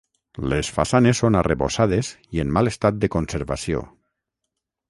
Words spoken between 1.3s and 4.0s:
arrebossades i en mal estat de conservació.